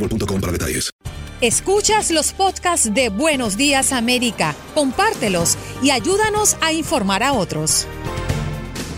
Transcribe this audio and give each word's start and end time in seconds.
boostmobile.com 0.00 0.40
para 0.40 0.52
detalles. 0.52 0.90
Escuchas 1.40 2.10
los 2.10 2.32
podcasts 2.32 2.92
de 2.92 3.08
Buenos 3.08 3.56
Días 3.56 3.92
América, 3.92 4.54
compártelos 4.74 5.56
y 5.82 5.90
ayúdanos 5.90 6.56
a 6.60 6.72
informar 6.72 7.22
a 7.22 7.32
otros. 7.32 7.86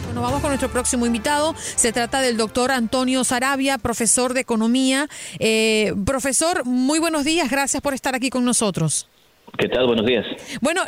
Bueno, 0.06 0.22
vamos 0.22 0.40
con 0.40 0.50
nuestro 0.50 0.70
próximo 0.70 1.06
invitado. 1.06 1.54
Se 1.76 1.92
trata 1.92 2.20
del 2.20 2.36
doctor 2.36 2.72
Antonio 2.72 3.22
Sarabia, 3.22 3.78
profesor 3.78 4.34
de 4.34 4.40
economía. 4.40 5.08
Eh, 5.38 5.94
profesor, 6.04 6.64
muy 6.64 6.98
buenos 6.98 7.24
días. 7.24 7.48
Gracias 7.48 7.80
por 7.80 7.94
estar 7.94 8.16
aquí 8.16 8.28
con 8.28 8.44
nosotros. 8.44 9.06
¿Qué 9.58 9.68
tal? 9.68 9.86
Buenos 9.86 10.06
días. 10.06 10.24
Bueno, 10.62 10.80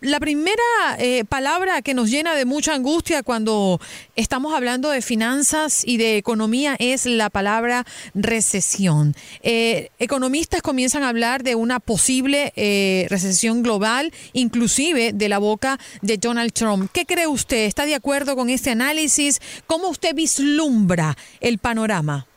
la 0.00 0.20
primera 0.20 0.62
eh, 0.98 1.24
palabra 1.24 1.82
que 1.82 1.94
nos 1.94 2.10
llena 2.10 2.36
de 2.36 2.44
mucha 2.44 2.72
angustia 2.72 3.24
cuando 3.24 3.80
estamos 4.14 4.54
hablando 4.54 4.90
de 4.90 5.02
finanzas 5.02 5.82
y 5.84 5.96
de 5.96 6.16
economía 6.16 6.76
es 6.78 7.06
la 7.06 7.28
palabra 7.28 7.84
recesión. 8.14 9.16
Eh, 9.42 9.90
economistas 9.98 10.62
comienzan 10.62 11.02
a 11.02 11.08
hablar 11.08 11.42
de 11.42 11.56
una 11.56 11.80
posible 11.80 12.52
eh, 12.54 13.06
recesión 13.10 13.64
global, 13.64 14.12
inclusive 14.32 15.12
de 15.12 15.28
la 15.28 15.38
boca 15.38 15.80
de 16.00 16.16
Donald 16.16 16.52
Trump. 16.52 16.90
¿Qué 16.92 17.06
cree 17.06 17.26
usted? 17.26 17.66
¿Está 17.66 17.84
de 17.84 17.96
acuerdo 17.96 18.36
con 18.36 18.48
este 18.48 18.70
análisis? 18.70 19.40
¿Cómo 19.66 19.88
usted 19.88 20.14
vislumbra 20.14 21.16
el 21.40 21.58
panorama? 21.58 22.28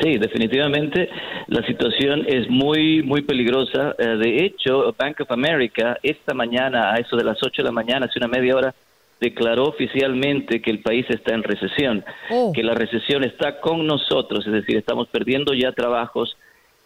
Sí, 0.00 0.18
definitivamente 0.18 1.08
la 1.48 1.66
situación 1.66 2.24
es 2.26 2.48
muy, 2.48 3.02
muy 3.02 3.22
peligrosa. 3.22 3.94
Eh, 3.98 4.06
de 4.16 4.44
hecho, 4.44 4.94
Bank 4.98 5.20
of 5.20 5.30
America 5.32 5.98
esta 6.02 6.34
mañana, 6.34 6.92
a 6.92 6.96
eso 6.96 7.16
de 7.16 7.24
las 7.24 7.38
8 7.42 7.62
de 7.62 7.64
la 7.64 7.72
mañana, 7.72 8.06
hace 8.06 8.18
una 8.18 8.28
media 8.28 8.54
hora, 8.54 8.74
declaró 9.20 9.64
oficialmente 9.64 10.62
que 10.62 10.70
el 10.70 10.80
país 10.80 11.06
está 11.08 11.34
en 11.34 11.42
recesión, 11.42 12.04
oh. 12.30 12.52
que 12.52 12.62
la 12.62 12.74
recesión 12.74 13.24
está 13.24 13.60
con 13.60 13.84
nosotros, 13.84 14.46
es 14.46 14.52
decir, 14.52 14.76
estamos 14.76 15.08
perdiendo 15.08 15.54
ya 15.54 15.72
trabajos, 15.72 16.36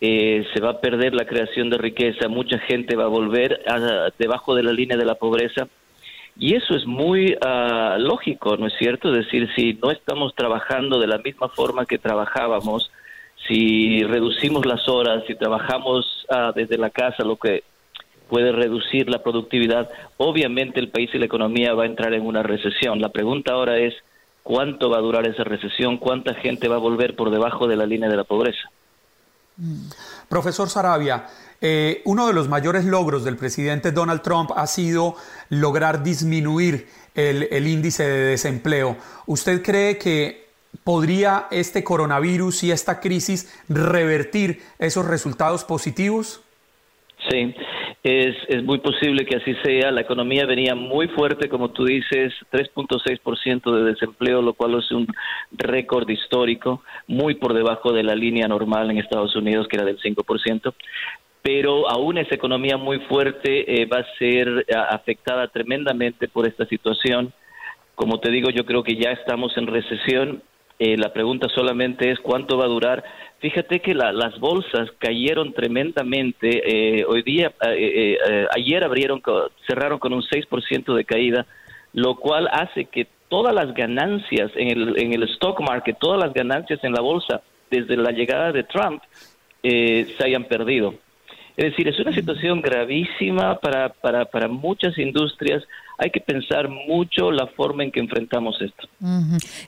eh, 0.01 0.47
se 0.55 0.61
va 0.61 0.71
a 0.71 0.81
perder 0.81 1.15
la 1.15 1.27
creación 1.27 1.69
de 1.69 1.77
riqueza, 1.77 2.29
mucha 2.29 2.59
gente 2.59 2.97
va 2.97 3.05
a 3.05 3.09
volver 3.09 3.61
debajo 4.19 4.55
de 4.55 4.63
la 4.63 4.73
línea 4.73 4.97
de 4.97 5.05
la 5.05 5.15
pobreza. 5.17 5.69
Y 6.37 6.55
eso 6.55 6.75
es 6.75 6.87
muy 6.87 7.37
ah, 7.45 7.97
lógico, 7.99 8.57
¿no 8.57 8.67
es 8.67 8.75
cierto? 8.79 9.11
Es 9.11 9.27
decir, 9.27 9.49
si 9.55 9.75
no 9.75 9.91
estamos 9.91 10.35
trabajando 10.35 10.99
de 10.99 11.07
la 11.07 11.19
misma 11.19 11.49
forma 11.49 11.85
que 11.85 11.99
trabajábamos, 11.99 12.91
si 13.47 14.03
reducimos 14.05 14.65
las 14.65 14.89
horas, 14.89 15.25
si 15.27 15.35
trabajamos 15.35 16.27
ah, 16.31 16.53
desde 16.55 16.79
la 16.79 16.91
casa, 16.91 17.25
lo 17.25 17.37
que 17.37 17.65
puede 18.29 18.51
reducir 18.51 19.11
la 19.11 19.23
productividad, 19.23 19.91
obviamente 20.17 20.81
el 20.81 20.89
país 20.89 21.11
y 21.13 21.19
la 21.19 21.27
economía 21.27 21.75
va 21.75 21.83
a 21.83 21.87
entrar 21.87 22.15
en 22.15 22.25
una 22.25 22.43
recesión. 22.43 23.01
La 23.01 23.11
pregunta 23.11 23.53
ahora 23.53 23.77
es, 23.79 23.95
¿cuánto 24.43 24.89
va 24.89 24.99
a 24.99 25.03
durar 25.03 25.27
esa 25.27 25.45
recesión? 25.45 25.99
¿Cuánta 25.99 26.33
gente 26.35 26.67
va 26.67 26.77
a 26.77 26.79
volver 26.79 27.15
por 27.15 27.31
debajo 27.31 27.67
de 27.67 27.77
la 27.77 27.85
línea 27.85 28.09
de 28.09 28.17
la 28.17 28.25
pobreza? 28.25 28.71
Mm. 29.59 29.89
Profesor 30.33 30.71
Sarabia, 30.71 31.27
eh, 31.61 32.01
uno 32.07 32.27
de 32.27 32.33
los 32.33 32.49
mayores 32.49 32.87
logros 32.87 33.23
del 33.23 33.37
presidente 33.37 33.93
Donald 33.93 34.23
Trump 34.23 34.51
ha 34.57 34.67
sido 34.67 35.15
lograr 35.51 36.03
disminuir 36.03 36.89
el 37.15 37.67
índice 37.67 38.05
de 38.05 38.25
desempleo. 38.31 38.97
¿Usted 39.27 39.63
cree 39.63 39.99
que 39.99 40.43
¿Podría 40.85 41.49
este 41.51 41.85
coronavirus 41.85 42.65
y 42.65 42.73
esta 42.73 42.99
crisis 42.99 43.53
revertir 43.69 44.63
esos 44.79 45.05
resultados 45.07 45.65
positivos? 45.65 46.41
Sí, 47.29 47.55
es, 48.03 48.35
es, 48.49 48.65
muy 48.65 48.79
posible 48.79 49.25
que 49.25 49.37
así 49.37 49.55
sea. 49.63 49.93
La 49.93 50.01
economía 50.01 50.45
venía 50.45 50.75
muy 50.75 51.09
fuerte, 51.09 51.49
como 51.49 51.71
tú 51.71 51.85
dices, 51.85 52.33
3.6% 52.51 53.77
de 53.77 53.85
desempleo, 53.85 54.43
lo 54.43 54.55
cual 54.55 54.79
es 54.79 54.91
un 54.91 55.07
récord 55.53 56.09
histórico, 56.09 56.83
muy 57.07 57.37
por 57.37 57.55
debajo 57.55 57.93
de 57.93 58.03
la 58.03 58.15
línea 58.15 58.49
normal 58.49 58.91
en 58.91 58.99
Estados 58.99 59.37
Unidos, 59.37 59.69
que 59.69 59.77
era 59.77 59.87
del 59.87 60.01
5%. 60.01 60.75
Pero 61.43 61.89
aún 61.89 62.19
esa 62.19 62.35
economía 62.35 62.77
muy 62.77 62.99
fuerte 63.01 63.83
eh, 63.83 63.87
va 63.87 63.99
a 63.99 64.19
ser 64.19 64.67
afectada 64.91 65.49
tremendamente 65.49 66.29
por 66.29 66.47
esta 66.49 66.67
situación. 66.67 67.33
Como 67.95 68.19
te 68.19 68.31
digo, 68.31 68.51
yo 68.51 68.65
creo 68.65 68.83
que 68.83 68.97
ya 68.97 69.11
estamos 69.11 69.57
en 69.57 69.67
recesión 69.69 70.43
eh, 70.85 70.97
la 70.97 71.13
pregunta 71.13 71.47
solamente 71.49 72.11
es 72.11 72.19
cuánto 72.19 72.59
va 72.59 72.65
a 72.65 72.75
durar. 72.77 73.05
Fíjate 73.39 73.79
que 73.79 73.95
las 73.95 74.37
bolsas 74.41 74.91
cayeron 74.99 75.53
tremendamente. 75.53 76.49
Eh, 76.51 77.05
hoy 77.07 77.23
día, 77.23 77.53
eh, 77.69 78.19
ayer 78.53 78.83
abrieron, 78.83 79.23
cerraron 79.65 80.01
con 80.01 80.13
un 80.13 80.23
6% 80.23 80.93
de 80.93 81.05
caída, 81.05 81.47
lo 81.93 82.17
cual 82.17 82.49
hace 82.51 82.87
que 82.87 83.07
todas 83.29 83.55
las 83.55 83.73
ganancias 83.75 84.51
en 84.57 84.73
el, 84.73 85.01
en 85.01 85.13
el 85.13 85.23
stock 85.35 85.61
market, 85.61 85.97
todas 86.01 86.19
las 86.19 86.35
ganancias 86.35 86.83
en 86.83 86.95
la 86.95 87.01
bolsa 87.01 87.43
desde 87.71 87.97
la 87.97 88.11
llegada 88.11 88.51
de 88.51 88.65
Trump 88.65 89.05
se 89.63 90.25
hayan 90.25 90.47
perdido. 90.47 90.95
Es 91.57 91.67
decir, 91.67 91.87
es 91.87 92.01
una 92.01 92.13
situación 92.13 92.61
gravísima 92.61 93.61
para, 93.61 93.91
para, 93.91 94.25
para 94.25 94.49
muchas 94.49 94.99
industrias. 94.99 95.63
Hay 95.99 96.11
que 96.11 96.21
pensar 96.21 96.69
mucho 96.69 97.31
la 97.31 97.47
forma 97.47 97.85
en 97.85 97.93
que 97.93 98.01
enfrentamos 98.01 98.57
esto. 98.61 98.89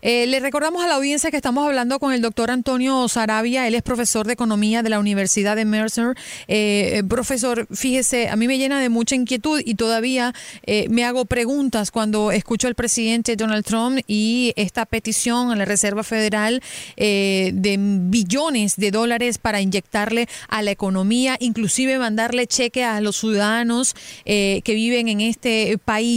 Eh, 0.03 0.27
le 0.27 0.41
recordamos 0.41 0.83
a 0.85 0.89
la 0.89 0.95
audiencia 0.95 1.31
que 1.31 1.37
estamos 1.37 1.67
hablando 1.67 1.99
con 1.99 2.13
el 2.13 2.23
doctor 2.23 2.51
Antonio 2.51 3.07
Sarabia, 3.09 3.67
él 3.67 3.75
es 3.75 3.83
profesor 3.83 4.27
de 4.27 4.33
economía 4.33 4.83
de 4.83 4.91
la 4.91 4.99
Universidad 4.99 5.57
de 5.57 5.65
Mercer. 5.65 6.15
Eh, 6.49 7.03
profesor, 7.09 7.67
fíjese, 7.71 8.29
a 8.29 8.37
mí 8.37 8.47
me 8.47 8.59
llena 8.59 8.81
de 8.81 8.89
mucha 8.89 9.15
inquietud 9.15 9.61
y 9.65 9.75
todavía 9.75 10.33
eh, 10.65 10.87
me 10.89 11.05
hago 11.05 11.25
preguntas 11.25 11.91
cuando 11.91 12.33
escucho 12.33 12.69
al 12.69 12.75
presidente 12.75 13.37
Donald 13.37 13.65
Trump 13.65 14.01
y 14.07 14.53
esta 14.57 14.87
petición 14.87 15.51
a 15.51 15.57
la 15.57 15.65
Reserva 15.65 16.03
Federal 16.03 16.63
de 16.97 17.77
billones 17.79 18.77
de 18.77 18.91
dólares 18.91 19.39
para 19.39 19.61
inyectarle 19.61 20.29
a 20.49 20.63
la 20.63 20.71
economía, 20.71 21.37
inclusive 21.41 21.99
mandarle 21.99 22.47
cheque 22.47 22.85
a 22.85 23.01
los 23.01 23.17
ciudadanos 23.17 23.95
que 24.25 24.63
viven 24.67 25.09
en 25.09 25.21
este 25.21 25.79
país. 25.79 26.14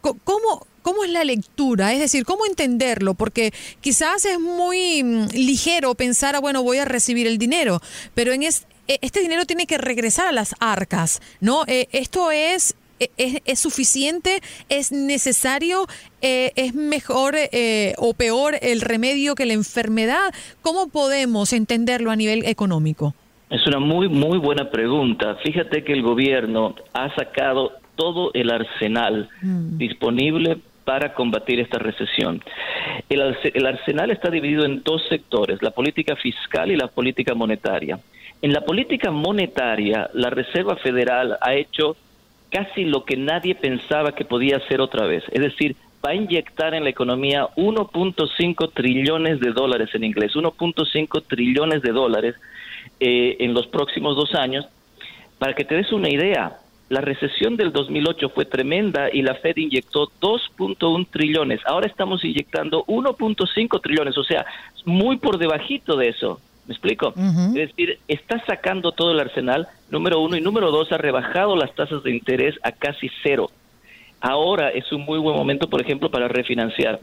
¿Cómo? 0.00 0.66
¿Cómo 0.84 1.02
es 1.02 1.10
la 1.10 1.24
lectura? 1.24 1.94
Es 1.94 1.98
decir, 1.98 2.26
¿cómo 2.26 2.44
entenderlo? 2.44 3.14
Porque 3.14 3.54
quizás 3.80 4.26
es 4.26 4.38
muy 4.38 5.02
mm, 5.02 5.28
ligero 5.32 5.94
pensar, 5.94 6.36
ah, 6.36 6.40
bueno, 6.40 6.62
voy 6.62 6.76
a 6.76 6.84
recibir 6.84 7.26
el 7.26 7.38
dinero, 7.38 7.80
pero 8.12 8.34
en 8.34 8.42
e, 8.42 8.50
este 8.86 9.20
dinero 9.22 9.46
tiene 9.46 9.64
que 9.64 9.78
regresar 9.78 10.26
a 10.26 10.32
las 10.32 10.54
arcas, 10.60 11.22
¿no? 11.40 11.64
Eh, 11.66 11.88
esto 11.92 12.30
es 12.30 12.76
e, 13.00 13.40
¿Es, 13.46 13.60
suficiente? 13.60 14.40
¿Es 14.68 14.92
necesario? 14.92 15.86
Eh, 16.20 16.52
¿Es 16.54 16.74
mejor 16.74 17.34
eh, 17.34 17.94
o 17.96 18.12
peor 18.12 18.56
el 18.60 18.82
remedio 18.82 19.34
que 19.34 19.46
la 19.46 19.54
enfermedad? 19.54 20.34
¿Cómo 20.60 20.88
podemos 20.88 21.54
entenderlo 21.54 22.10
a 22.10 22.16
nivel 22.16 22.44
económico? 22.44 23.14
Es 23.48 23.66
una 23.66 23.78
muy, 23.78 24.10
muy 24.10 24.36
buena 24.38 24.70
pregunta. 24.70 25.36
Fíjate 25.42 25.82
que 25.82 25.94
el 25.94 26.02
gobierno 26.02 26.74
ha 26.92 27.14
sacado 27.14 27.72
todo 27.96 28.30
el 28.34 28.50
arsenal 28.50 29.28
mm. 29.42 29.78
disponible 29.78 30.58
para 30.84 31.14
combatir 31.14 31.60
esta 31.60 31.78
recesión. 31.78 32.42
El, 33.08 33.66
arsenal 33.66 34.10
está 34.10 34.30
dividido 34.30 34.64
en 34.64 34.82
dos 34.82 35.02
sectores, 35.08 35.62
la 35.62 35.70
política 35.70 36.16
fiscal 36.16 36.70
y 36.70 36.76
la 36.76 36.88
política 36.88 37.34
monetaria. 37.34 37.98
En 38.42 38.52
la 38.52 38.60
política 38.60 39.10
monetaria, 39.10 40.10
la 40.12 40.30
Reserva 40.30 40.76
Federal 40.76 41.38
ha 41.40 41.54
hecho 41.54 41.96
casi 42.50 42.84
lo 42.84 43.04
que 43.04 43.16
nadie 43.16 43.54
pensaba 43.54 44.12
que 44.12 44.24
podía 44.24 44.58
hacer 44.58 44.80
otra 44.80 45.06
vez. 45.06 45.24
Es 45.32 45.40
decir, 45.40 45.76
va 46.04 46.10
a 46.10 46.14
inyectar 46.14 46.74
en 46.74 46.84
la 46.84 46.90
economía 46.90 47.48
1.5 47.56 48.72
trillones 48.74 49.40
de 49.40 49.52
dólares 49.52 49.88
en 49.94 50.04
inglés, 50.04 50.34
1.5 50.34 51.22
trillones 51.26 51.82
de 51.82 51.92
dólares 51.92 52.34
eh, 53.00 53.36
en 53.40 53.54
los 53.54 53.66
próximos 53.66 54.14
dos 54.14 54.34
años. 54.34 54.66
Para 55.38 55.54
que 55.54 55.64
te 55.64 55.74
des 55.74 55.90
una 55.90 56.08
idea, 56.08 56.58
la 56.88 57.00
recesión 57.00 57.56
del 57.56 57.72
2008 57.72 58.28
fue 58.30 58.44
tremenda 58.44 59.08
y 59.12 59.22
la 59.22 59.34
Fed 59.36 59.56
inyectó 59.56 60.10
2.1 60.20 61.06
trillones. 61.10 61.60
Ahora 61.66 61.86
estamos 61.86 62.24
inyectando 62.24 62.84
1.5 62.86 63.80
trillones, 63.80 64.18
o 64.18 64.24
sea, 64.24 64.44
muy 64.84 65.16
por 65.16 65.38
debajito 65.38 65.96
de 65.96 66.08
eso. 66.08 66.40
¿Me 66.66 66.72
explico? 66.72 67.12
Es 67.48 67.68
decir, 67.68 67.98
está 68.08 68.42
sacando 68.46 68.92
todo 68.92 69.12
el 69.12 69.20
arsenal, 69.20 69.68
número 69.90 70.20
uno, 70.20 70.36
y 70.36 70.40
número 70.40 70.70
dos, 70.70 70.92
ha 70.92 70.98
rebajado 70.98 71.56
las 71.56 71.74
tasas 71.74 72.02
de 72.02 72.10
interés 72.10 72.54
a 72.62 72.72
casi 72.72 73.10
cero. 73.22 73.50
Ahora 74.20 74.70
es 74.70 74.90
un 74.90 75.02
muy 75.02 75.18
buen 75.18 75.36
momento, 75.36 75.68
por 75.68 75.82
ejemplo, 75.82 76.10
para 76.10 76.28
refinanciar 76.28 77.00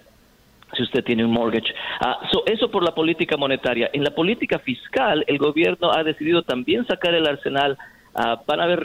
si 0.76 0.84
usted 0.84 1.04
tiene 1.04 1.26
un 1.26 1.32
mortgage. 1.32 1.74
Ah, 2.00 2.20
eso 2.46 2.72
por 2.72 2.84
la 2.84 2.96
política 2.96 3.38
monetaria. 3.38 3.90
En 3.94 4.04
la 4.04 4.12
política 4.12 4.58
fiscal, 4.58 5.24
el 5.28 5.38
gobierno 5.38 5.92
ha 5.92 6.04
decidido 6.04 6.42
también 6.44 6.88
sacar 6.88 7.14
el 7.14 7.28
arsenal 7.28 7.78
Ah, 8.14 8.42
van 8.46 8.60
a 8.60 8.64
haber 8.66 8.80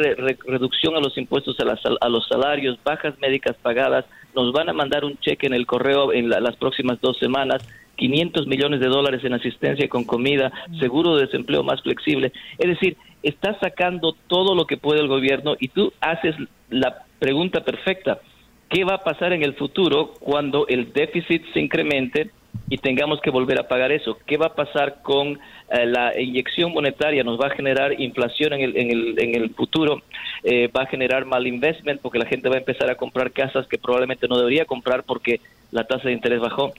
reducción 0.47 0.95
a 0.95 1.01
los 1.01 1.19
impuestos 1.19 1.57
a, 1.59 2.09
los 2.09 2.29
salarios, 2.29 2.79
bajas 2.85 3.19
médicas 3.19 3.57
pagadas, 3.61 4.05
nos 4.35 4.53
van 4.53 4.69
a 4.69 4.73
mandar 4.73 5.05
un 5.05 5.19
cheque 5.19 5.49
en 5.49 5.55
el 5.55 5.67
correo 5.67 6.13
en 6.13 6.29
las 6.29 6.57
próximas 6.57 7.01
dos 7.01 7.19
semanas, 7.19 7.67
500 7.97 8.47
millones 8.47 8.81
de 8.81 8.87
dólares 8.87 9.25
en 9.25 9.33
asistencia 9.33 9.89
con 9.89 10.05
comida, 10.05 10.53
seguro 10.79 11.17
de 11.17 11.27
desempleo 11.27 11.65
más 11.65 11.83
flexible. 11.83 12.33
Es 12.59 12.69
decir, 12.69 12.97
está 13.23 13.59
sacando 13.59 14.15
todo 14.29 14.55
lo 14.55 14.67
que 14.67 14.77
puede 14.77 15.01
el 15.01 15.09
gobierno 15.09 15.57
y 15.59 15.69
tú 15.69 15.93
haces 16.01 16.37
la 16.71 17.05
pregunta 17.19 17.65
perfecta. 17.65 18.21
¿Qué 18.69 18.85
va 18.85 18.97
a 18.97 19.05
pasar 19.05 19.33
en 19.33 19.43
el 19.43 19.55
futuro 19.55 20.13
cuando 20.21 20.67
el 20.69 20.93
déficit 20.93 21.43
se 21.53 21.61
incremente 21.61 22.31
y 22.69 22.79
tengamos 22.79 23.21
que 23.21 23.31
volver 23.31 23.61
a 23.61 23.69
pagar 23.69 23.93
eso. 23.93 24.19
¿Qué 24.27 24.37
va 24.37 24.47
a 24.47 24.55
pasar 24.55 25.03
con 25.03 25.39
eh, 25.71 25.87
la 25.87 26.19
inyección 26.21 26.73
monetaria? 26.73 27.23
Nos 27.23 27.41
va 27.41 27.47
a 27.47 27.51
generar 27.51 28.01
inflación 28.01 28.55
en 28.55 28.61
el, 28.61 28.77
en 28.77 28.91
el, 28.91 29.23
en 29.23 29.35
el 29.35 29.51
futuro, 29.51 30.03
eh, 30.43 30.69
va 30.69 30.83
a 30.83 30.87
generar 30.87 31.25
mal 31.25 31.47
investment 31.47 32.01
porque 32.01 32.19
la 32.19 32.27
gente 32.27 32.49
va 32.49 32.57
a 32.57 32.59
empezar 32.59 32.91
a 32.91 32.97
comprar 32.97 33.31
casas 33.31 33.67
que 33.69 33.79
probablemente 33.79 34.27
no 34.27 34.37
debería 34.39 34.65
comprar 34.65 35.05
porque 35.05 35.41
la 35.71 35.85
tasa 35.85 36.09
de 36.09 36.15
interés 36.15 36.41
bajó. 36.41 36.73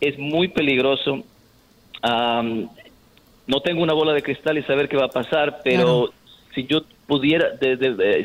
Es 0.00 0.18
muy 0.18 0.48
peligroso. 0.48 1.24
no 2.02 3.60
tengo 3.62 3.82
una 3.82 3.94
bola 3.94 4.12
de 4.12 4.22
cristal 4.22 4.58
y 4.58 4.62
saber 4.62 4.88
qué 4.88 4.96
va 4.96 5.06
a 5.06 5.10
pasar, 5.10 5.60
pero 5.62 6.12
si 6.54 6.66
yo 6.66 6.82
pudiera, 7.06 7.52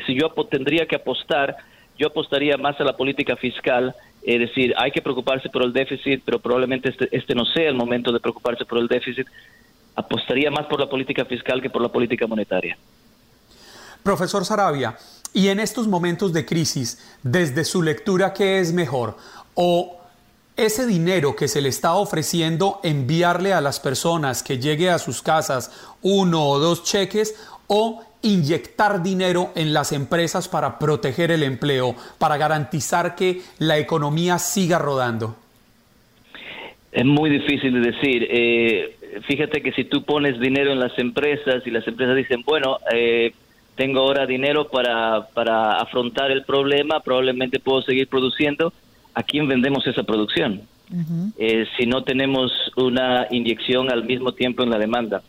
si 0.06 0.14
yo 0.14 0.30
tendría 0.50 0.86
que 0.86 0.96
apostar, 0.96 1.56
yo 1.98 2.08
apostaría 2.08 2.56
más 2.56 2.80
a 2.80 2.84
la 2.84 2.96
política 2.96 3.36
fiscal 3.36 3.94
es 4.24 4.40
decir, 4.40 4.74
hay 4.78 4.90
que 4.90 5.02
preocuparse 5.02 5.50
por 5.50 5.62
el 5.62 5.72
déficit, 5.72 6.22
pero 6.24 6.38
probablemente 6.38 6.88
este, 6.88 7.08
este 7.14 7.34
no 7.34 7.44
sea 7.44 7.68
el 7.68 7.74
momento 7.74 8.10
de 8.10 8.20
preocuparse 8.20 8.64
por 8.64 8.78
el 8.78 8.88
déficit. 8.88 9.26
Apostaría 9.94 10.50
más 10.50 10.66
por 10.66 10.80
la 10.80 10.88
política 10.88 11.24
fiscal 11.24 11.60
que 11.60 11.68
por 11.68 11.82
la 11.82 11.90
política 11.90 12.26
monetaria. 12.26 12.76
Profesor 14.02 14.44
Sarabia, 14.44 14.96
y 15.32 15.48
en 15.48 15.60
estos 15.60 15.88
momentos 15.88 16.32
de 16.32 16.46
crisis, 16.46 17.16
desde 17.22 17.64
su 17.64 17.82
lectura, 17.82 18.32
¿qué 18.32 18.60
es 18.60 18.72
mejor? 18.72 19.16
¿O 19.54 20.00
ese 20.56 20.86
dinero 20.86 21.34
que 21.34 21.48
se 21.48 21.60
le 21.60 21.68
está 21.68 21.94
ofreciendo 21.94 22.80
enviarle 22.82 23.52
a 23.52 23.60
las 23.60 23.80
personas 23.80 24.42
que 24.42 24.58
llegue 24.58 24.88
a 24.88 24.98
sus 24.98 25.20
casas 25.20 25.70
uno 26.00 26.48
o 26.48 26.58
dos 26.58 26.84
cheques 26.84 27.34
o 27.66 28.04
inyectar 28.24 29.02
dinero 29.02 29.52
en 29.54 29.72
las 29.72 29.92
empresas 29.92 30.48
para 30.48 30.78
proteger 30.78 31.30
el 31.30 31.44
empleo, 31.44 31.94
para 32.18 32.36
garantizar 32.36 33.14
que 33.14 33.42
la 33.58 33.78
economía 33.78 34.38
siga 34.38 34.78
rodando? 34.78 35.36
Es 36.90 37.04
muy 37.04 37.30
difícil 37.30 37.74
de 37.74 37.92
decir. 37.92 38.26
Eh, 38.30 38.96
fíjate 39.26 39.62
que 39.62 39.72
si 39.72 39.84
tú 39.84 40.04
pones 40.04 40.40
dinero 40.40 40.72
en 40.72 40.80
las 40.80 40.98
empresas 40.98 41.66
y 41.66 41.70
las 41.70 41.86
empresas 41.86 42.16
dicen, 42.16 42.42
bueno, 42.46 42.78
eh, 42.92 43.32
tengo 43.74 44.00
ahora 44.00 44.26
dinero 44.26 44.68
para, 44.68 45.28
para 45.34 45.72
afrontar 45.72 46.30
el 46.30 46.44
problema, 46.44 47.00
probablemente 47.00 47.58
puedo 47.58 47.82
seguir 47.82 48.08
produciendo, 48.08 48.72
¿a 49.14 49.22
quién 49.22 49.48
vendemos 49.48 49.86
esa 49.86 50.04
producción? 50.04 50.62
Eh, 51.38 51.66
si 51.76 51.86
no 51.86 52.04
tenemos 52.04 52.52
una 52.76 53.26
inyección 53.30 53.90
al 53.90 54.04
mismo 54.04 54.32
tiempo 54.32 54.62
en 54.62 54.70
la 54.70 54.78
demanda. 54.78 55.22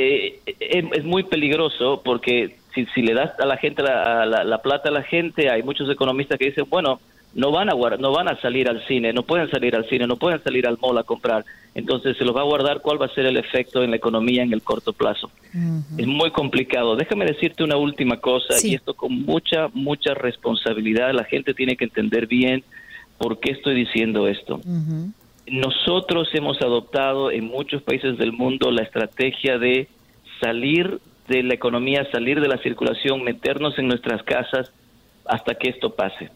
Eh, 0.00 0.38
es, 0.60 1.04
muy 1.04 1.24
peligroso 1.24 2.02
porque 2.04 2.56
si, 2.72 2.86
si, 2.94 3.02
le 3.02 3.14
das 3.14 3.32
a 3.40 3.46
la 3.46 3.56
gente 3.56 3.82
la, 3.82 4.24
la, 4.26 4.62
plata 4.62 4.90
a 4.90 4.92
la 4.92 5.02
gente, 5.02 5.50
hay 5.50 5.64
muchos 5.64 5.90
economistas 5.90 6.38
que 6.38 6.46
dicen, 6.46 6.66
bueno, 6.68 7.00
no 7.34 7.50
van 7.50 7.68
a 7.68 7.74
no 7.98 8.12
van 8.12 8.28
a 8.28 8.40
salir 8.40 8.68
al 8.68 8.86
cine, 8.86 9.12
no 9.12 9.24
pueden 9.24 9.50
salir 9.50 9.74
al 9.74 9.88
cine, 9.88 10.06
no 10.06 10.16
pueden 10.16 10.40
salir 10.44 10.68
al 10.68 10.78
mall 10.80 10.98
a 10.98 11.02
comprar. 11.02 11.44
Entonces 11.74 12.16
se 12.16 12.24
los 12.24 12.34
va 12.34 12.42
a 12.42 12.44
guardar 12.44 12.80
cuál 12.80 13.00
va 13.02 13.06
a 13.06 13.14
ser 13.14 13.26
el 13.26 13.36
efecto 13.36 13.82
en 13.82 13.90
la 13.90 13.96
economía 13.96 14.44
en 14.44 14.52
el 14.52 14.62
corto 14.62 14.92
plazo. 14.92 15.30
Es 15.96 16.06
muy 16.06 16.30
complicado. 16.30 16.94
Déjame 16.94 17.24
decirte 17.24 17.64
una 17.64 17.76
última 17.76 18.18
cosa 18.18 18.54
y 18.62 18.74
esto 18.74 18.94
con 18.94 19.12
mucha 19.12 19.68
mucha 19.74 20.14
responsabilidad. 20.14 21.12
La 21.12 21.24
gente 21.24 21.54
tiene 21.54 21.76
que 21.76 21.84
entender 21.84 22.28
bien 22.28 22.62
por 23.18 23.40
qué 23.40 23.50
estoy 23.50 23.74
diciendo 23.74 24.28
esto. 24.28 24.60
Nosotros 25.50 26.28
hemos 26.34 26.60
adoptado 26.60 27.30
en 27.30 27.46
muchos 27.46 27.82
países 27.82 28.18
del 28.18 28.32
mundo 28.32 28.70
la 28.70 28.82
estrategia 28.82 29.58
de 29.58 29.88
salir 30.40 31.00
de 31.28 31.42
la 31.42 31.54
economía, 31.54 32.08
salir 32.10 32.40
de 32.40 32.48
la 32.48 32.58
circulación, 32.58 33.22
meternos 33.22 33.78
en 33.78 33.88
nuestras 33.88 34.22
casas 34.22 34.72
hasta 35.24 35.54
que 35.54 35.68
esto 35.68 35.94
pase. 35.94 36.30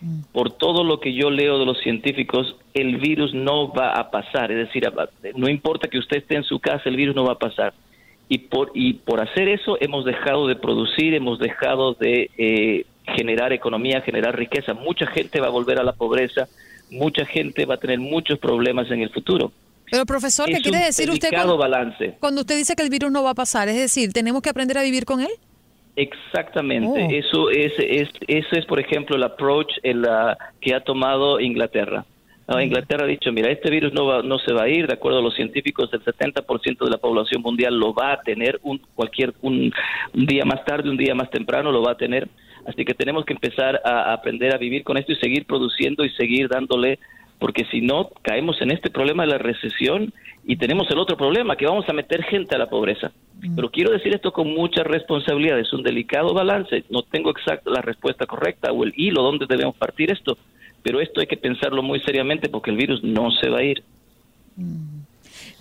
Mm. 0.00 0.22
Por 0.32 0.52
todo 0.52 0.82
lo 0.82 0.98
que 1.00 1.12
yo 1.12 1.30
leo 1.30 1.58
de 1.58 1.66
los 1.66 1.78
científicos, 1.80 2.56
el 2.74 2.96
virus 2.96 3.34
no 3.34 3.72
va 3.72 3.92
a 3.92 4.10
pasar. 4.10 4.50
Es 4.50 4.66
decir, 4.66 4.90
no 5.36 5.48
importa 5.48 5.88
que 5.88 5.98
usted 5.98 6.18
esté 6.18 6.36
en 6.36 6.44
su 6.44 6.58
casa, 6.58 6.84
el 6.86 6.96
virus 6.96 7.14
no 7.14 7.24
va 7.24 7.32
a 7.32 7.38
pasar. 7.38 7.74
Y 8.28 8.38
por, 8.38 8.70
y 8.74 8.94
por 8.94 9.20
hacer 9.20 9.48
eso 9.48 9.76
hemos 9.80 10.04
dejado 10.04 10.46
de 10.46 10.56
producir, 10.56 11.14
hemos 11.14 11.38
dejado 11.38 11.94
de 11.94 12.30
eh, 12.38 12.86
generar 13.16 13.52
economía, 13.52 14.00
generar 14.02 14.36
riqueza. 14.36 14.72
Mucha 14.72 15.06
gente 15.06 15.40
va 15.40 15.48
a 15.48 15.50
volver 15.50 15.78
a 15.78 15.82
la 15.84 15.92
pobreza, 15.92 16.48
mucha 16.90 17.24
gente 17.24 17.64
va 17.64 17.74
a 17.74 17.78
tener 17.78 17.98
muchos 17.98 18.38
problemas 18.38 18.90
en 18.90 19.00
el 19.00 19.10
futuro. 19.10 19.52
Pero 19.90 20.06
profesor, 20.06 20.46
¿qué 20.46 20.60
quiere 20.60 20.78
decir 20.78 21.10
usted 21.10 21.30
cuando, 21.30 21.56
balance. 21.56 22.16
cuando 22.20 22.42
usted 22.42 22.56
dice 22.56 22.76
que 22.76 22.82
el 22.82 22.90
virus 22.90 23.10
no 23.10 23.22
va 23.22 23.30
a 23.30 23.34
pasar? 23.34 23.68
Es 23.68 23.76
decir, 23.76 24.12
¿tenemos 24.12 24.40
que 24.40 24.50
aprender 24.50 24.78
a 24.78 24.82
vivir 24.82 25.04
con 25.04 25.20
él? 25.20 25.30
Exactamente, 25.96 26.88
oh. 26.88 27.08
eso 27.10 27.50
es, 27.50 27.72
es, 27.78 28.08
eso 28.28 28.48
es, 28.52 28.64
por 28.66 28.78
ejemplo, 28.78 29.16
el 29.16 29.22
approach 29.24 29.70
el, 29.82 30.06
que 30.60 30.74
ha 30.74 30.80
tomado 30.80 31.40
Inglaterra. 31.40 32.04
Mm. 32.46 32.60
Inglaterra 32.60 33.04
ha 33.04 33.08
dicho, 33.08 33.32
mira, 33.32 33.50
este 33.50 33.70
virus 33.70 33.92
no, 33.92 34.06
va, 34.06 34.22
no 34.22 34.38
se 34.38 34.52
va 34.52 34.64
a 34.64 34.68
ir, 34.68 34.86
de 34.86 34.94
acuerdo 34.94 35.18
a 35.18 35.22
los 35.22 35.34
científicos, 35.34 35.90
el 35.92 36.02
70% 36.02 36.84
de 36.84 36.90
la 36.90 36.98
población 36.98 37.42
mundial 37.42 37.78
lo 37.78 37.94
va 37.94 38.12
a 38.12 38.20
tener 38.22 38.58
un, 38.62 38.80
cualquier 38.94 39.34
un, 39.42 39.72
día 40.14 40.44
más 40.44 40.64
tarde, 40.64 40.90
un 40.90 40.96
día 40.96 41.14
más 41.14 41.30
temprano, 41.30 41.70
lo 41.70 41.82
va 41.82 41.92
a 41.92 41.96
tener. 41.96 42.28
Así 42.66 42.84
que 42.84 42.94
tenemos 42.94 43.24
que 43.24 43.32
empezar 43.32 43.80
a 43.84 44.12
aprender 44.12 44.54
a 44.54 44.58
vivir 44.58 44.84
con 44.84 44.96
esto 44.96 45.12
y 45.12 45.16
seguir 45.16 45.46
produciendo 45.46 46.04
y 46.04 46.10
seguir 46.10 46.48
dándole, 46.48 46.98
porque 47.38 47.64
si 47.70 47.80
no, 47.80 48.10
caemos 48.22 48.60
en 48.60 48.70
este 48.70 48.90
problema 48.90 49.24
de 49.24 49.32
la 49.32 49.38
recesión 49.38 50.12
y 50.44 50.56
tenemos 50.56 50.90
el 50.90 50.98
otro 50.98 51.16
problema, 51.16 51.56
que 51.56 51.66
vamos 51.66 51.88
a 51.88 51.92
meter 51.92 52.22
gente 52.24 52.54
a 52.54 52.58
la 52.58 52.68
pobreza. 52.68 53.12
Pero 53.54 53.70
quiero 53.70 53.92
decir 53.92 54.14
esto 54.14 54.32
con 54.32 54.52
mucha 54.52 54.82
responsabilidad, 54.84 55.58
es 55.58 55.72
un 55.72 55.82
delicado 55.82 56.34
balance, 56.34 56.84
no 56.90 57.02
tengo 57.02 57.30
exacta 57.30 57.70
la 57.70 57.80
respuesta 57.80 58.26
correcta 58.26 58.72
o 58.72 58.84
el 58.84 58.92
hilo 58.96 59.22
donde 59.22 59.46
debemos 59.46 59.76
partir 59.76 60.10
esto, 60.10 60.36
pero 60.82 61.00
esto 61.00 61.20
hay 61.20 61.26
que 61.26 61.36
pensarlo 61.36 61.82
muy 61.82 62.00
seriamente 62.00 62.48
porque 62.48 62.70
el 62.70 62.76
virus 62.76 63.02
no 63.02 63.30
se 63.30 63.48
va 63.48 63.58
a 63.58 63.64
ir. 63.64 63.82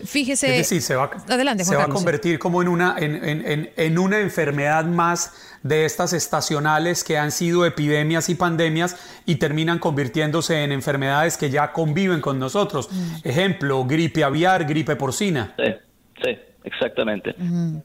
Fíjese. 0.04 0.52
Es 0.52 0.70
decir, 0.70 0.82
se 0.82 0.96
va, 0.96 1.12
adelante, 1.28 1.64
se 1.64 1.76
va 1.76 1.84
a 1.84 1.88
convertir 1.90 2.40
como 2.40 2.62
en 2.62 2.68
una, 2.68 2.96
en, 2.98 3.16
en, 3.24 3.72
en, 3.76 4.00
una 4.00 4.20
enfermedad 4.20 4.86
más 4.86 5.34
de 5.64 5.86
estas 5.86 6.14
estacionales 6.14 7.04
que 7.04 7.18
han 7.18 7.32
sido 7.32 7.66
epidemias 7.66 8.30
y 8.30 8.36
pandemias 8.36 8.98
y 9.26 9.36
terminan 9.36 9.80
convirtiéndose 9.80 10.64
en 10.64 10.72
enfermedades 10.72 11.38
que 11.38 11.50
ya 11.50 11.72
conviven 11.72 12.22
con 12.22 12.40
nosotros. 12.40 12.90
Mm. 12.92 13.16
Ejemplo, 13.24 13.86
gripe 13.86 14.24
aviar, 14.24 14.66
gripe 14.66 14.96
porcina. 14.96 15.54
Sí, 15.58 15.76
sí. 16.24 16.38
Exactamente. 16.64 17.36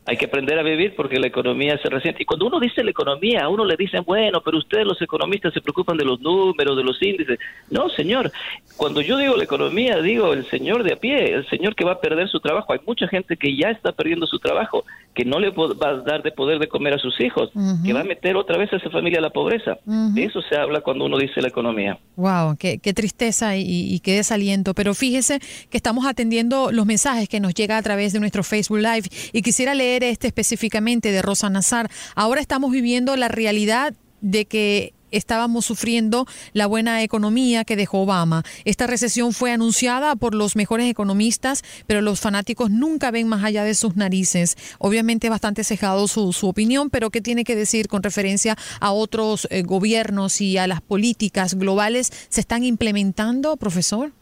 Hay 0.04 0.16
que 0.16 0.26
aprender 0.26 0.58
a 0.58 0.62
vivir 0.62 0.94
porque 0.96 1.18
la 1.18 1.28
economía 1.28 1.78
se 1.78 1.88
resiente. 1.88 2.22
Y 2.22 2.26
cuando 2.26 2.46
uno 2.46 2.58
dice 2.58 2.82
la 2.82 2.90
economía, 2.90 3.44
a 3.44 3.48
uno 3.48 3.64
le 3.64 3.76
dicen, 3.76 4.02
bueno, 4.04 4.42
pero 4.44 4.58
ustedes 4.58 4.84
los 4.84 5.00
economistas 5.00 5.54
se 5.54 5.60
preocupan 5.60 5.96
de 5.96 6.04
los 6.04 6.20
números, 6.20 6.76
de 6.76 6.82
los 6.82 7.00
índices. 7.00 7.38
No, 7.70 7.88
señor. 7.90 8.32
Cuando 8.76 9.00
yo 9.00 9.16
digo 9.16 9.36
la 9.36 9.44
economía, 9.44 10.00
digo 10.00 10.32
el 10.32 10.44
señor 10.50 10.82
de 10.82 10.94
a 10.94 10.96
pie, 10.96 11.34
el 11.34 11.48
señor 11.48 11.74
que 11.76 11.84
va 11.84 11.92
a 11.92 12.00
perder 12.00 12.28
su 12.28 12.40
trabajo. 12.40 12.72
Hay 12.72 12.80
mucha 12.86 13.06
gente 13.06 13.36
que 13.36 13.56
ya 13.56 13.70
está 13.70 13.92
perdiendo 13.92 14.26
su 14.26 14.38
trabajo, 14.40 14.84
que 15.14 15.24
no 15.24 15.38
le 15.38 15.50
va 15.50 15.90
a 15.90 15.96
dar 15.98 16.22
de 16.22 16.32
poder 16.32 16.58
de 16.58 16.66
comer 16.66 16.94
a 16.94 16.98
sus 16.98 17.20
hijos, 17.20 17.50
que 17.84 17.92
va 17.92 18.00
a 18.00 18.04
meter 18.04 18.36
otra 18.36 18.58
vez 18.58 18.72
a 18.72 18.76
esa 18.76 18.90
familia 18.90 19.20
a 19.20 19.22
la 19.22 19.30
pobreza. 19.30 19.78
De 19.84 20.24
eso 20.24 20.42
se 20.42 20.56
habla 20.56 20.80
cuando 20.80 21.04
uno 21.04 21.16
dice 21.18 21.40
la 21.40 21.48
economía. 21.48 21.98
Wow, 22.16 22.56
qué, 22.58 22.78
tristeza 22.94 23.56
y, 23.56 23.94
y 23.94 24.00
qué 24.00 24.16
desaliento. 24.16 24.74
Pero 24.74 24.94
fíjese 24.94 25.38
que 25.70 25.76
estamos 25.76 26.06
atendiendo 26.06 26.72
los 26.72 26.86
mensajes 26.86 27.28
que 27.28 27.40
nos 27.40 27.54
llega 27.54 27.76
a 27.76 27.82
través 27.82 28.12
de 28.12 28.20
nuestro 28.20 28.42
Facebook 28.42 28.63
Live 28.70 29.08
y 29.32 29.42
quisiera 29.42 29.74
leer 29.74 30.04
este 30.04 30.26
específicamente 30.26 31.12
de 31.12 31.22
Rosa 31.22 31.50
Nazar. 31.50 31.90
Ahora 32.14 32.40
estamos 32.40 32.70
viviendo 32.70 33.16
la 33.16 33.28
realidad 33.28 33.94
de 34.20 34.46
que 34.46 34.94
estábamos 35.16 35.64
sufriendo 35.64 36.26
la 36.52 36.66
buena 36.66 37.02
economía 37.02 37.64
que 37.64 37.76
dejó 37.76 38.00
Obama. 38.00 38.42
Esta 38.64 38.86
recesión 38.86 39.32
fue 39.32 39.52
anunciada 39.52 40.16
por 40.16 40.34
los 40.34 40.56
mejores 40.56 40.90
economistas, 40.90 41.62
pero 41.86 42.00
los 42.00 42.20
fanáticos 42.20 42.70
nunca 42.70 43.10
ven 43.10 43.28
más 43.28 43.44
allá 43.44 43.64
de 43.64 43.74
sus 43.74 43.96
narices. 43.96 44.56
Obviamente 44.78 45.28
bastante 45.28 45.64
cejado 45.64 46.08
su, 46.08 46.32
su 46.32 46.48
opinión, 46.48 46.90
pero 46.90 47.10
¿qué 47.10 47.20
tiene 47.20 47.44
que 47.44 47.56
decir 47.56 47.88
con 47.88 48.02
referencia 48.02 48.56
a 48.80 48.92
otros 48.92 49.46
eh, 49.50 49.62
gobiernos 49.62 50.40
y 50.40 50.58
a 50.58 50.66
las 50.66 50.80
políticas 50.80 51.54
globales? 51.54 52.12
¿Se 52.28 52.40
están 52.40 52.64
implementando, 52.64 53.56
profesor? 53.56 54.12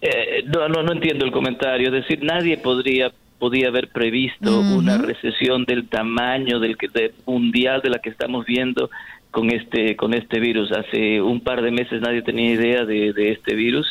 Eh, 0.00 0.44
no, 0.46 0.68
no, 0.68 0.82
no 0.82 0.92
entiendo 0.92 1.24
el 1.24 1.32
comentario. 1.32 1.88
Es 1.88 2.02
decir, 2.02 2.22
nadie 2.22 2.56
podría 2.56 3.12
podía 3.38 3.68
haber 3.68 3.88
previsto 3.88 4.60
una 4.60 4.98
recesión 4.98 5.64
del 5.64 5.88
tamaño 5.88 6.58
del 6.58 6.76
que 6.76 6.88
de, 6.88 7.14
mundial 7.24 7.80
de 7.82 7.90
la 7.90 8.00
que 8.00 8.10
estamos 8.10 8.44
viendo 8.44 8.90
con 9.30 9.50
este 9.50 9.96
con 9.96 10.14
este 10.14 10.40
virus. 10.40 10.72
Hace 10.72 11.20
un 11.20 11.40
par 11.40 11.62
de 11.62 11.70
meses 11.70 12.00
nadie 12.00 12.22
tenía 12.22 12.50
idea 12.52 12.84
de, 12.84 13.12
de 13.12 13.32
este 13.32 13.54
virus, 13.54 13.86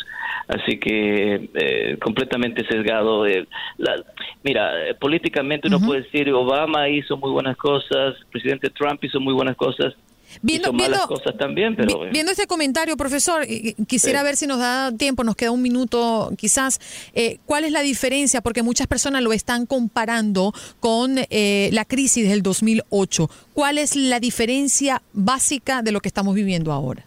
así 0.47 0.79
que 0.79 1.49
eh, 1.53 1.97
completamente 2.01 2.65
sesgado. 2.67 3.25
Eh, 3.25 3.47
la, 3.77 3.95
mira, 4.43 4.89
eh, 4.89 4.95
políticamente 4.95 5.67
uno 5.67 5.79
puede 5.79 6.01
decir 6.01 6.31
Obama 6.33 6.89
hizo 6.89 7.17
muy 7.17 7.31
buenas 7.31 7.55
cosas, 7.57 8.15
el 8.19 8.25
presidente 8.31 8.69
Trump 8.69 9.03
hizo 9.03 9.19
muy 9.19 9.33
buenas 9.33 9.55
cosas, 9.55 9.93
Viendo, 10.41 10.71
cosas 11.07 11.37
también, 11.37 11.75
pero... 11.75 12.09
Viendo 12.11 12.31
este 12.31 12.47
comentario, 12.47 12.97
profesor, 12.97 13.45
quisiera 13.87 14.23
ver 14.23 14.35
si 14.35 14.47
nos 14.47 14.59
da 14.59 14.91
tiempo, 14.91 15.23
nos 15.23 15.35
queda 15.35 15.51
un 15.51 15.61
minuto 15.61 16.31
quizás, 16.37 16.79
eh, 17.13 17.39
¿cuál 17.45 17.63
es 17.63 17.71
la 17.71 17.81
diferencia? 17.81 18.41
Porque 18.41 18.63
muchas 18.63 18.87
personas 18.87 19.21
lo 19.21 19.33
están 19.33 19.65
comparando 19.65 20.53
con 20.79 21.15
eh, 21.29 21.69
la 21.73 21.85
crisis 21.85 22.27
del 22.27 22.41
2008. 22.41 23.29
¿Cuál 23.53 23.77
es 23.77 23.95
la 23.95 24.19
diferencia 24.19 25.01
básica 25.13 25.81
de 25.81 25.91
lo 25.91 25.99
que 25.99 26.07
estamos 26.07 26.35
viviendo 26.35 26.71
ahora? 26.71 27.05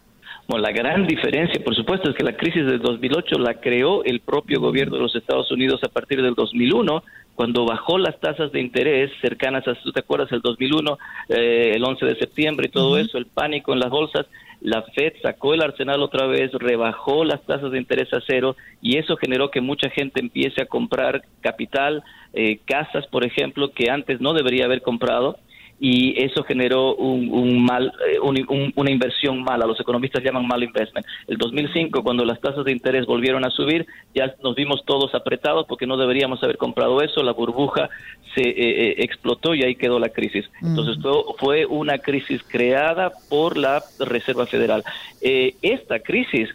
Bueno, 0.50 0.66
la 0.66 0.73
gran 0.73 1.07
diferencia, 1.07 1.62
por 1.62 1.76
supuesto, 1.76 2.11
es 2.11 2.16
que 2.16 2.25
la 2.25 2.37
crisis 2.37 2.66
del 2.66 2.80
2008 2.80 3.38
la 3.38 3.61
creó 3.61 4.02
el 4.02 4.19
propio 4.19 4.61
gobierno 4.61 4.97
de 4.97 5.02
los 5.02 5.14
Estados 5.14 5.49
Unidos 5.52 5.80
a 5.85 5.88
partir 5.88 6.21
del 6.23 6.35
2001 6.35 7.04
cuando 7.37 7.64
bajó 7.64 7.99
las 7.99 8.19
tasas 8.19 8.50
de 8.50 8.61
interés 8.61 9.12
cercanas 9.21 9.69
a, 9.69 9.75
¿tú 9.75 9.92
te 9.92 10.00
acuerdas? 10.00 10.33
El 10.33 10.40
2001, 10.40 10.99
eh, 11.28 11.73
el 11.76 11.85
11 11.85 12.04
de 12.04 12.16
septiembre 12.16 12.66
y 12.66 12.73
todo 12.73 12.99
eso, 12.99 13.16
el 13.16 13.26
pánico 13.26 13.73
en 13.73 13.78
las 13.78 13.90
bolsas, 13.90 14.26
la 14.61 14.83
Fed 14.83 15.12
sacó 15.23 15.54
el 15.54 15.62
arsenal 15.62 16.02
otra 16.02 16.26
vez, 16.26 16.50
rebajó 16.52 17.25
las 17.25 17.47
tasas 17.47 17.71
de 17.71 17.78
interés 17.78 18.12
a 18.12 18.21
cero 18.26 18.57
y 18.83 18.99
eso 18.99 19.16
generó 19.16 19.52
que 19.52 19.61
mucha 19.61 19.88
gente 19.88 20.19
empiece 20.19 20.62
a 20.62 20.66
comprar 20.66 21.23
capital, 21.42 22.02
eh, 22.33 22.59
casas, 22.64 23.07
por 23.07 23.25
ejemplo, 23.25 23.71
que 23.71 23.88
antes 23.88 24.21
no 24.21 24.35
debería 24.35 24.64
haber 24.64 24.83
comprado 24.83 25.38
y 25.83 26.23
eso 26.23 26.45
generó 26.45 26.95
un, 26.95 27.65
mal, 27.65 27.91
eh, 28.07 28.19
una 28.21 28.91
inversión 28.91 29.43
mala. 29.43 29.67
Los 29.67 29.81
economistas 29.81 30.23
llaman 30.23 30.47
mal 30.47 30.63
investment. 30.63 31.07
El 31.27 31.39
2005, 31.39 32.03
cuando 32.03 32.23
las 32.27 32.39
tasas 32.39 32.67
de 32.67 32.73
interés 32.73 33.07
volvieron 33.07 33.47
a 33.47 33.51
subir, 33.51 33.87
ya 34.15 34.35
nos 34.43 34.55
vimos 34.55 34.85
todos 34.85 35.15
apretados 35.15 35.65
porque 35.67 35.87
no 35.87 35.97
deberíamos 35.97 36.43
haber 36.45 36.59
comprado 36.59 37.01
eso. 37.01 37.23
La 37.23 37.33
burbuja 37.33 37.89
se 38.35 38.43
eh, 38.43 38.55
eh, 38.59 38.95
explotó 38.99 39.55
y 39.55 39.63
ahí 39.63 39.75
quedó 39.75 39.99
la 39.99 40.11
crisis. 40.11 40.45
Entonces 40.61 41.03
fue 41.39 41.65
una 41.65 41.97
crisis 41.97 42.43
creada 42.47 43.11
por 43.31 43.57
la 43.57 43.83
Reserva 43.99 44.45
Federal. 44.45 44.85
esta 45.23 46.01
crisis 46.01 46.51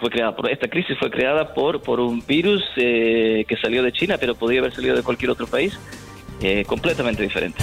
fue 0.00 0.10
creada 0.10 0.34
por 0.34 0.50
esta 0.50 0.68
crisis 0.68 0.98
fue 0.98 1.08
creada 1.08 1.54
por 1.54 1.80
por 1.80 2.00
un 2.00 2.24
virus 2.26 2.64
que 2.74 3.56
salió 3.60 3.82
de 3.82 3.92
China, 3.92 4.16
pero 4.18 4.34
podría 4.34 4.60
haber 4.60 4.72
salido 4.72 4.96
de 4.96 5.02
cualquier 5.02 5.30
otro 5.30 5.46
país, 5.46 5.78
completamente 6.66 7.22
diferente. 7.22 7.62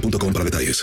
para 0.00 0.44
detalles. 0.44 0.82